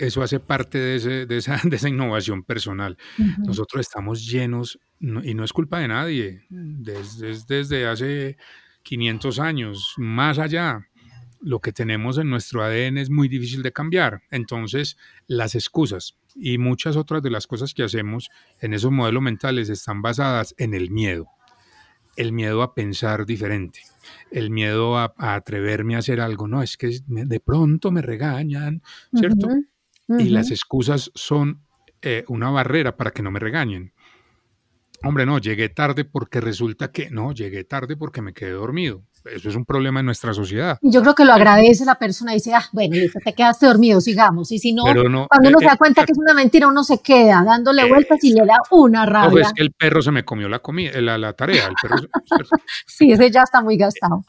[0.00, 2.96] eso hace parte de, de, esa, de esa, innovación personal.
[3.38, 8.36] Nosotros estamos llenos, y no es culpa de nadie, desde, desde hace
[8.82, 10.86] 500 años, más allá,
[11.40, 14.22] lo que tenemos en nuestro ADN es muy difícil de cambiar.
[14.30, 19.68] Entonces, las excusas y muchas otras de las cosas que hacemos en esos modelos mentales
[19.68, 21.26] están basadas en el miedo.
[22.16, 23.80] El miedo a pensar diferente,
[24.30, 26.48] el miedo a, atreverme a hacer algo.
[26.48, 28.82] No, es que de pronto me regañan,
[29.14, 29.48] ¿cierto?
[30.18, 31.62] Y las excusas son
[32.02, 33.92] eh, una barrera para que no me regañen.
[35.02, 39.02] Hombre, no, llegué tarde porque resulta que no, llegué tarde porque me quedé dormido.
[39.24, 40.78] Eso es un problema en nuestra sociedad.
[40.80, 44.50] Yo creo que lo agradece la persona y dice, ah, bueno, te quedaste dormido, sigamos.
[44.50, 45.02] Y si no, cuando
[45.48, 48.22] uno eh, se da cuenta eh, que es una mentira, uno se queda dándole vueltas
[48.22, 49.30] y le da una rabia.
[49.30, 51.66] No, es que el perro se me comió la, comida, la, tarea.
[51.66, 51.96] El perro,
[52.86, 54.24] sí, ese ya está muy gastado.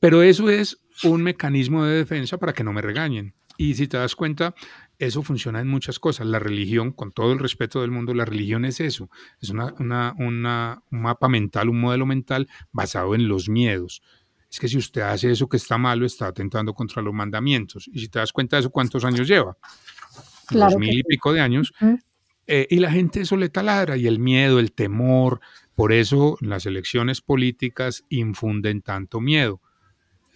[0.00, 3.34] pero eso es un mecanismo de defensa para que no me regañen.
[3.56, 4.54] Y si te das cuenta,
[4.98, 6.26] eso funciona en muchas cosas.
[6.26, 9.10] La religión, con todo el respeto del mundo, la religión es eso.
[9.40, 10.42] Es una, un
[10.90, 14.02] mapa mental, un modelo mental basado en los miedos.
[14.50, 17.88] Es que si usted hace eso que está malo, está atentando contra los mandamientos.
[17.92, 19.56] Y si te das cuenta de eso, ¿cuántos años lleva?
[20.50, 21.72] Dos mil y pico de años.
[22.46, 23.96] Eh, y la gente eso le taladra.
[23.96, 25.40] Y el miedo, el temor.
[25.74, 29.60] Por eso las elecciones políticas infunden tanto miedo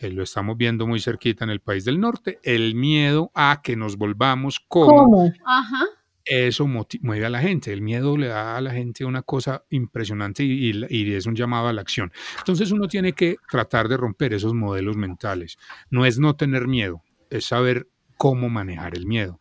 [0.01, 3.77] eh, lo estamos viendo muy cerquita en el país del norte, el miedo a que
[3.77, 5.05] nos volvamos como.
[5.05, 5.33] ¿Cómo?
[5.45, 5.87] Ajá.
[6.25, 10.45] Eso mueve a la gente, el miedo le da a la gente una cosa impresionante
[10.45, 12.13] y, y, es un llamado a la acción.
[12.39, 15.57] Entonces uno tiene que tratar de romper esos modelos mentales.
[15.89, 19.41] No es no tener miedo, es saber cómo manejar el miedo.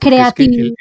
[0.00, 0.74] Creatividad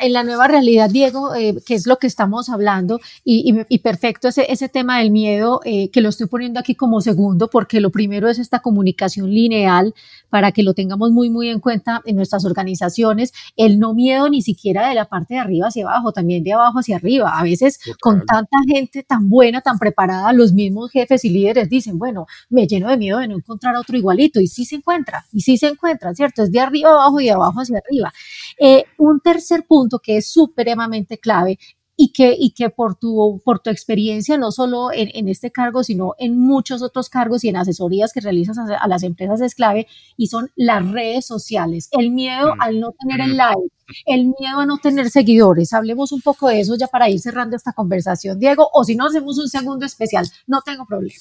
[0.00, 4.50] en la nueva realidad, Diego, eh, que es lo que estamos hablando, y, perfecto ese,
[4.50, 8.28] ese, tema del miedo, eh, que lo estoy poniendo aquí como segundo, porque lo primero
[8.28, 9.94] es esta comunicación lineal,
[10.28, 14.42] para que lo tengamos muy, muy en cuenta en nuestras organizaciones, el no miedo ni
[14.42, 17.38] siquiera de la parte de arriba hacia abajo, también de abajo hacia arriba.
[17.38, 21.98] A veces con tanta gente tan buena, tan preparada, los mismos jefes y líderes dicen,
[21.98, 25.40] bueno, me lleno de miedo de no encontrar otro igualito, y sí se encuentra, y
[25.40, 26.42] sí se encuentra, ¿cierto?
[26.42, 28.12] Es de arriba abajo y de abajo hacia arriba.
[28.58, 31.58] Eh, un tercer punto que es supremamente clave
[31.96, 36.14] y que, y que por, tu, por tu experiencia, no solo en, este cargo, sino
[36.18, 40.26] en muchos otros cargos y en asesorías que realizas a, las empresas es clave, y
[40.26, 41.88] son las redes sociales.
[41.92, 42.60] El miedo mm.
[42.60, 43.36] al no tener el mm.
[43.36, 43.72] like,
[44.04, 45.72] el miedo a no tener seguidores.
[45.72, 49.06] Hablemos un poco de eso ya para ir cerrando esta conversación, Diego, o si no,
[49.06, 51.14] hacemos un segundo especial, no tengo problema.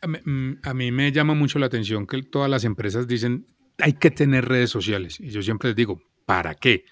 [0.00, 3.46] A mí, mm, a mí me llama mucho la atención que todas las empresas dicen
[3.78, 5.18] hay que tener redes sociales.
[5.20, 6.84] Y yo siempre les digo, ¿para qué?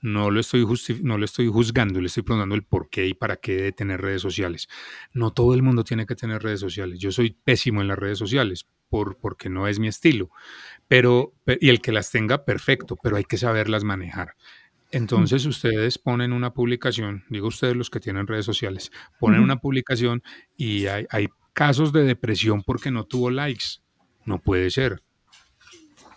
[0.00, 0.64] No lo, estoy
[1.02, 4.00] no lo estoy juzgando, le estoy preguntando el por qué y para qué de tener
[4.00, 4.68] redes sociales.
[5.12, 7.00] No todo el mundo tiene que tener redes sociales.
[7.00, 10.30] Yo soy pésimo en las redes sociales por, porque no es mi estilo.
[10.86, 14.34] Pero, y el que las tenga, perfecto, pero hay que saberlas manejar.
[14.90, 20.22] Entonces ustedes ponen una publicación, digo ustedes los que tienen redes sociales, ponen una publicación
[20.56, 23.82] y hay, hay casos de depresión porque no tuvo likes.
[24.24, 25.02] No puede ser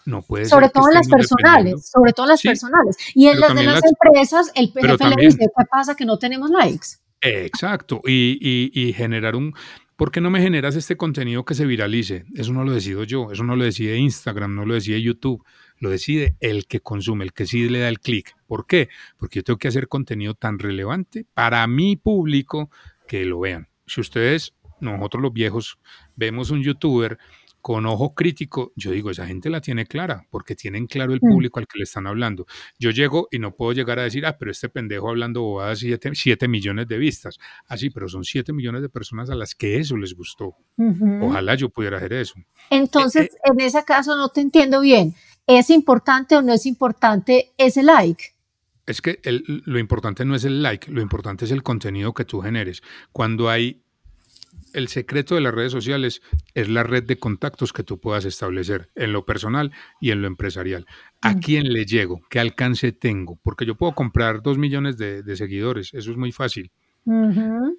[0.06, 2.98] no puede sobre todo en las personales, sobre todo en las personales.
[3.14, 6.88] Y en las de las, empresas, el le dice, ¿qué pasa que no tenemos likes?
[7.22, 9.54] Exacto, y, y, generar un...
[9.96, 12.26] ¿Por qué no me generas este contenido que se viralice?
[12.34, 15.44] Eso no lo decido yo, eso no lo decide Instagram, no lo decide YouTube,
[15.78, 18.36] lo decide el que consume, el que sí le da el clic.
[18.48, 18.90] ¿Por qué?
[19.18, 22.72] Porque yo tengo que hacer contenido tan relevante para mi público
[23.08, 23.68] que lo vean.
[23.86, 25.78] Si ustedes, nosotros los viejos,
[26.16, 27.20] vemos un youtuber
[27.62, 31.30] con ojo crítico, yo digo, esa gente la tiene clara, porque tienen claro el mm.
[31.30, 32.46] público al que le están hablando.
[32.80, 36.48] Yo llego y no puedo llegar a decir, ah, pero este pendejo hablando bobadas, 7
[36.48, 37.38] millones de vistas.
[37.68, 40.56] Ah, sí, pero son 7 millones de personas a las que eso les gustó.
[41.22, 42.36] Ojalá yo pudiera hacer eso.
[42.70, 45.14] Entonces, eh, eh, en ese caso no te entiendo bien.
[45.48, 48.24] ¿Es importante o no es importante ese like?
[48.86, 52.42] Es que lo importante no es el like, lo importante es el contenido que tú
[52.42, 52.82] generes.
[53.12, 53.84] Cuando hay
[54.74, 56.22] el secreto de las redes sociales
[56.54, 60.28] es la red de contactos que tú puedas establecer en lo personal y en lo
[60.28, 60.86] empresarial.
[61.22, 61.40] ¿A mm.
[61.40, 62.22] quién le llego?
[62.30, 63.38] ¿Qué alcance tengo?
[63.44, 66.72] Porque yo puedo comprar dos millones de, seguidores, eso es muy fácil.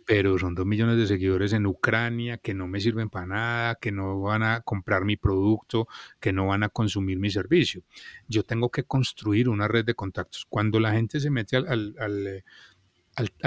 [0.04, 3.92] Pero son dos millones de seguidores en Ucrania que no me sirven para nada, que
[3.92, 5.86] no van a comprar mi producto,
[6.18, 7.82] que no van a consumir mi servicio.
[8.26, 10.44] Yo tengo que construir una red de contactos.
[10.48, 12.42] Cuando la gente se mete al al,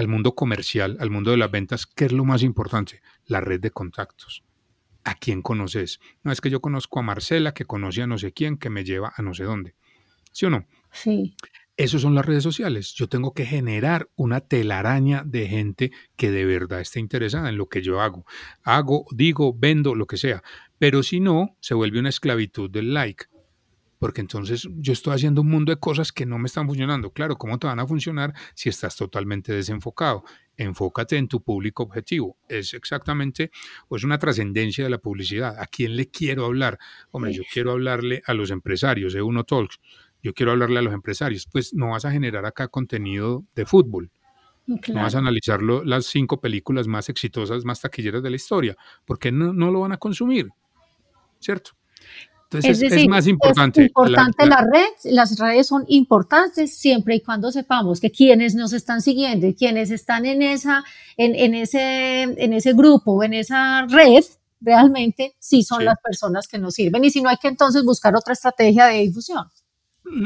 [0.08, 3.02] mundo comercial, al mundo de las ventas, ¿qué es lo más importante?
[3.26, 4.44] La red de contactos.
[5.04, 6.00] ¿A quién conoces?
[6.24, 8.84] No es que yo conozco a Marcela, que conoce a no sé quién, que me
[8.84, 9.76] lleva a no sé dónde.
[10.32, 10.66] ¿Sí o no?
[10.92, 11.36] Sí.
[11.78, 12.94] Esas son las redes sociales.
[12.94, 17.68] Yo tengo que generar una telaraña de gente que de verdad esté interesada en lo
[17.68, 18.26] que yo hago.
[18.64, 20.42] Hago, digo, vendo, lo que sea.
[20.80, 23.26] Pero si no, se vuelve una esclavitud del like
[24.06, 27.10] porque entonces yo estoy haciendo un mundo de cosas que no me están funcionando.
[27.10, 30.24] Claro, ¿cómo te van a funcionar si estás totalmente desenfocado?
[30.58, 32.38] Enfócate en tu público objetivo.
[32.48, 33.50] Es exactamente,
[33.88, 35.60] o es una trascendencia de la publicidad.
[35.60, 36.78] ¿A quién le quiero hablar?
[37.10, 39.80] Hombre, yo quiero hablarle a los empresarios de Uno Talks.
[40.22, 41.48] Yo quiero hablarle a los empresarios.
[41.52, 44.12] Pues no vas a generar acá contenido de fútbol.
[44.68, 49.32] No vas a analizar las cinco películas más exitosas, más taquilleras de la historia, porque
[49.32, 50.50] no, no lo van a consumir.
[51.40, 51.72] ¿Cierto?
[52.64, 53.82] Es, decir, más importante.
[53.82, 58.74] Es importante la, red, las redes son importantes siempre y cuando sepamos que quienes nos
[58.74, 60.84] están siguiendo y quienes están en, esa,
[61.18, 64.24] en, en ese, en ese grupo, en esa red,
[64.62, 68.16] realmente sí son las personas que nos sirven y si no hay que entonces buscar
[68.16, 69.46] otra estrategia de difusión.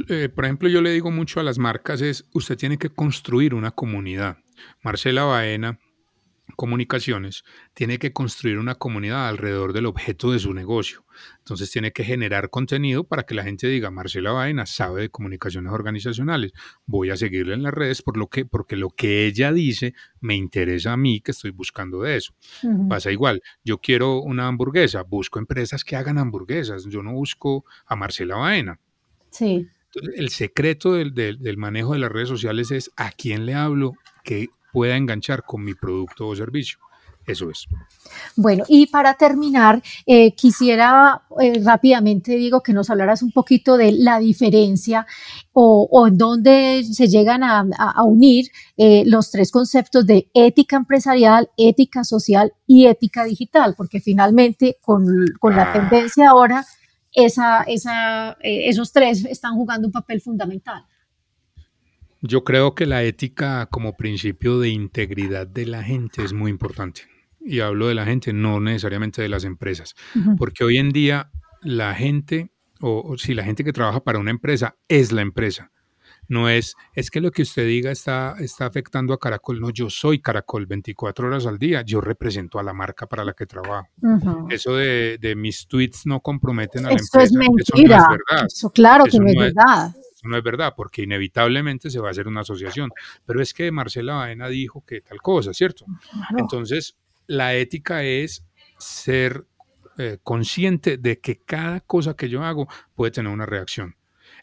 [0.10, 3.54] Eh, por ejemplo, yo le digo mucho a las marcas es, usted tiene que construir
[3.54, 4.38] una comunidad.
[4.84, 5.80] Marcela Baena,
[6.56, 11.06] comunicaciones, tiene que construir una comunidad alrededor del objeto de su negocio.
[11.40, 15.72] Entonces tiene que generar contenido para que la gente diga, Marcela Baena sabe de comunicaciones
[15.72, 16.54] organizacionales,
[16.86, 20.36] voy a seguirle en las redes por lo que, porque lo que ella dice me
[20.36, 22.34] interesa a mí que estoy buscando de eso.
[22.88, 27.96] Pasa igual, yo quiero una hamburguesa, busco empresas que hagan hamburguesas, yo no busco a
[27.96, 28.80] Marcela Baena.
[29.32, 29.68] Sí.
[30.16, 34.50] el secreto del, del manejo de las redes sociales es a quién le hablo, que
[34.72, 36.80] pueda enganchar con mi producto o servicio.
[37.30, 37.68] Eso es.
[38.36, 43.92] Bueno, y para terminar, eh, quisiera eh, rápidamente, digo, que nos hablaras un poquito de
[43.92, 45.06] la diferencia
[45.54, 47.66] o, en dónde se llegan a,
[48.04, 54.78] unir eh, los tres conceptos de ética empresarial, ética social y ética digital, porque finalmente
[54.82, 55.06] con,
[55.44, 55.74] la ah.
[55.74, 56.66] tendencia ahora,
[57.12, 60.86] esa, esa, esos tres están jugando un papel fundamental.
[62.22, 67.04] Yo creo que la ética como principio de integridad de la gente es muy importante.
[67.40, 69.96] Y hablo de la gente, no necesariamente de las empresas.
[70.38, 72.52] Porque hoy en día la gente,
[72.82, 75.72] o, si la gente que trabaja para una empresa es la empresa.
[76.28, 79.60] No es, es que lo que usted diga está, está afectando a Caracol.
[79.60, 81.82] No, yo soy Caracol 24 horas al día.
[81.82, 83.88] Yo represento a la marca para la que trabajo.
[84.50, 87.24] Eso de, de, mis tweets no comprometen a la empresa.
[87.24, 87.98] Es mentira.
[87.98, 88.46] Eso no es verdad.
[88.46, 89.96] Eso claro que no es verdad.
[90.24, 92.92] No es verdad, porque inevitablemente se va a hacer una asociación.
[93.26, 95.86] Pero es que Marcela Baena dijo que tal cosa, ¿cierto?
[96.38, 98.46] Entonces, la ética es
[98.78, 99.46] ser
[99.98, 103.96] eh, consciente de que cada cosa que yo hago puede tener una reacción.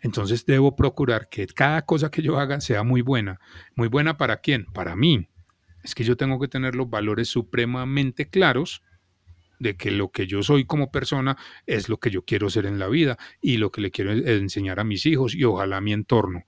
[0.02, 3.40] Entonces debo procurar que cada cosa que yo haga sea muy buena.
[3.74, 4.66] ¿Muy buena para quién?
[4.66, 5.28] Para mí.
[5.82, 8.82] Es que yo tengo que tener los valores supremamente claros
[9.58, 12.78] de que lo que yo soy como persona es lo que yo quiero ser en
[12.78, 15.92] la vida y lo que le quiero enseñar a mis hijos y ojalá a mi
[15.92, 16.44] entorno.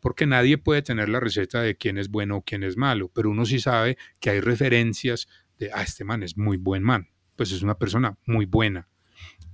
[0.00, 3.30] Porque nadie puede tener la receta de quién es bueno o quién es malo, pero
[3.30, 7.52] uno sí sabe que hay referencias de, ah, este man es muy buen man pues
[7.52, 8.88] es una persona muy buena.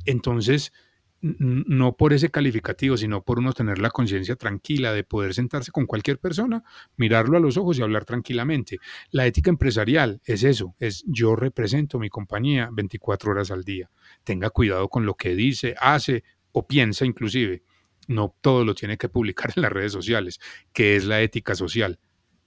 [0.04, 0.72] Entonces,
[1.20, 5.86] no por ese calificativo, sino por uno tener la conciencia tranquila de poder sentarse con
[5.86, 6.62] cualquier persona,
[6.96, 8.78] mirarlo a los ojos y hablar tranquilamente.
[9.10, 13.90] La ética empresarial es eso, es yo represento mi compañía 24 horas al día.
[14.22, 17.62] Tenga cuidado con lo que dice, hace o piensa inclusive.
[18.06, 20.38] No todo lo tiene que publicar en las redes sociales,
[20.72, 21.98] que es la ética social.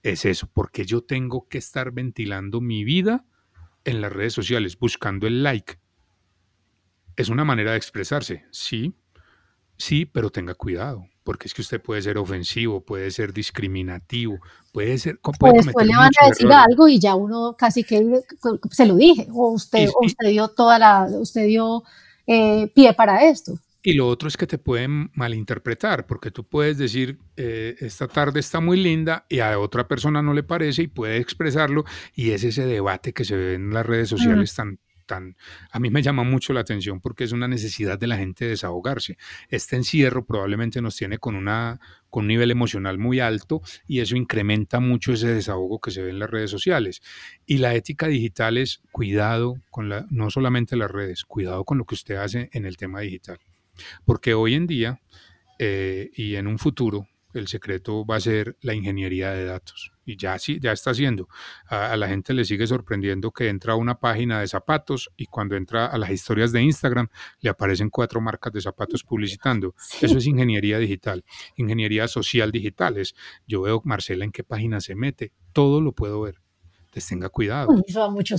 [0.02, 3.24] Es eso, porque yo tengo que estar ventilando mi vida
[3.84, 5.78] en las redes sociales buscando el like.
[7.16, 8.94] Es una manera de expresarse, sí,
[9.76, 14.38] sí, pero tenga cuidado, porque es que usted puede ser ofensivo, puede ser discriminativo,
[14.72, 15.18] puede ser...
[15.18, 18.22] Puede pues después le van a decir algo y ya uno casi que
[18.70, 21.82] se lo dije, o usted, usted dio toda la, usted dio
[22.26, 23.58] eh, pie para esto.
[23.84, 28.38] Y lo otro es que te pueden malinterpretar, porque tú puedes decir, eh, esta tarde
[28.38, 32.44] está muy linda y a otra persona no le parece y puede expresarlo y es
[32.44, 35.36] ese debate que se ve en las redes sociales tan, tan,
[35.70, 39.16] a mí me llama mucho la atención porque es una necesidad de la gente desahogarse.
[39.48, 44.16] Este encierro probablemente nos tiene con, una, con un nivel emocional muy alto y eso
[44.16, 47.02] incrementa mucho ese desahogo que se ve en las redes sociales.
[47.46, 51.84] Y la ética digital es cuidado con la, no solamente las redes, cuidado con lo
[51.84, 53.38] que usted hace en el tema digital.
[54.04, 55.00] Porque hoy en día
[55.58, 59.91] eh, y en un futuro el secreto va a ser la ingeniería de datos.
[60.04, 61.28] Y ya sí, ya está haciendo.
[61.66, 65.56] A, la gente le sigue sorprendiendo que entra a una página de zapatos y cuando
[65.56, 67.08] entra a las historias de Instagram
[67.40, 69.74] le aparecen cuatro marcas de zapatos publicitando.
[70.00, 71.24] Eso es ingeniería digital.
[71.56, 72.98] Ingeniería social digital.
[72.98, 73.14] Es,
[73.46, 75.32] yo veo Marcela en qué página se mete.
[75.52, 76.41] Todo lo puedo ver
[76.92, 77.72] les tenga cuidado.
[78.10, 78.36] mucho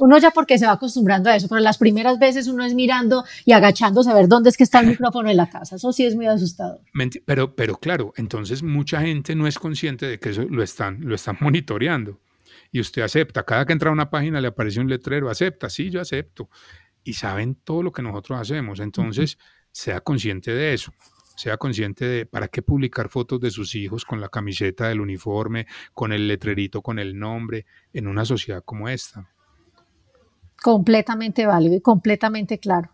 [0.00, 3.24] Uno ya porque se va acostumbrando a eso, pero las primeras veces uno es mirando
[3.44, 5.76] y agachándose a ver dónde es que está el micrófono en la casa.
[5.76, 6.80] Eso sí es muy asustador.
[7.24, 11.14] Pero, pero claro, entonces mucha gente no es consciente de que eso lo están, lo
[11.14, 12.18] están monitoreando.
[12.70, 15.90] Y usted acepta, cada que entra a una página le aparece un letrero, acepta, sí,
[15.90, 16.50] yo acepto.
[17.04, 18.80] Y saben todo lo que nosotros hacemos.
[18.80, 19.38] Entonces,
[19.72, 20.92] sea consciente de eso
[21.38, 25.68] sea consciente de para qué publicar fotos de sus hijos con la camiseta del uniforme,
[25.94, 29.30] con el letrerito, con el nombre, en una sociedad como esta.
[30.60, 32.90] Completamente válido y completamente claro.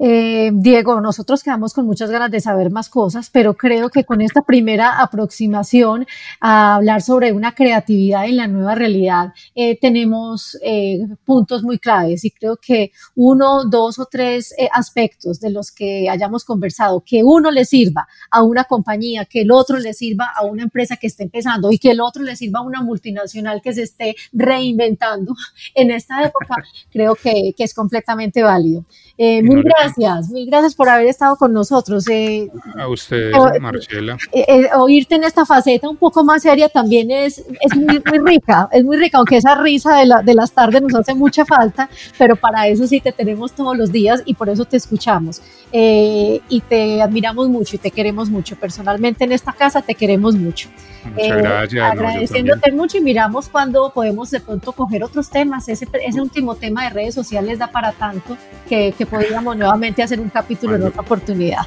[0.00, 4.20] Eh, Diego, nosotros quedamos con muchas ganas de saber más cosas, pero creo que con
[4.20, 6.06] esta primera aproximación
[6.40, 12.24] a hablar sobre una creatividad en la nueva realidad, eh, tenemos eh, puntos muy claves
[12.24, 17.50] y creo que uno, dos o tres aspectos de los que hayamos conversado, que uno
[17.50, 21.24] le sirva a una compañía, que el otro le sirva a una empresa que esté
[21.24, 25.34] empezando y que el otro le sirva a una multinacional que se esté reinventando
[25.74, 26.54] en esta época,
[26.90, 28.84] creo que, que es completamente válido.
[29.18, 32.06] mil gracias gracias, mil gracias por haber estado con nosotros.
[32.08, 34.16] Eh, a usted, Marcela.
[34.32, 38.68] Eh, eh, oírte en esta faceta un poco más seria también es, es muy, rica,
[38.72, 41.88] es muy rica, aunque esa risa de, la, de las tardes nos hace mucha falta,
[42.16, 45.40] pero para eso sí te tenemos todos los días y por eso te escuchamos.
[45.70, 48.56] y te admiramos mucho y te queremos mucho.
[48.56, 50.68] Personalmente en esta casa te queremos mucho.
[51.04, 51.92] Muchas gracias.
[51.92, 55.68] Agradeciéndote mucho y miramos cuando podemos de pronto coger otros temas.
[55.68, 58.36] Ese, ese último tema de redes sociales da para tanto
[58.68, 61.66] que, que podríamos nuevamente hacer un capítulo en otra oportunidad.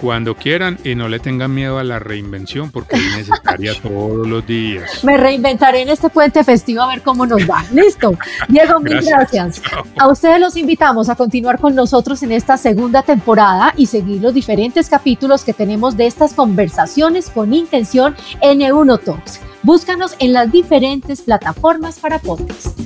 [0.00, 4.44] Cuando quieran y no le tengan miedo a la reinvención porque es necesaria todos los
[4.44, 5.04] días.
[5.04, 7.64] Me reinventaré en este puente festivo a ver cómo nos va.
[7.72, 8.18] Listo.
[8.48, 9.62] Diego, mil gracias.
[9.96, 14.34] A ustedes los invitamos a continuar con nosotros en esta segunda temporada y seguir los
[14.34, 19.40] diferentes capítulos que tenemos de estas conversaciones con intención en E1 Talks.
[19.62, 22.76] Búscanos en las diferentes plataformas para podcast.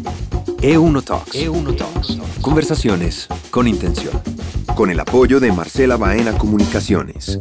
[0.62, 1.34] E1 Talks.
[1.34, 2.18] E1 Talks.
[2.40, 4.20] Conversaciones con intención
[4.74, 7.38] con el apoyo de Marcela Baena Comunicaciones.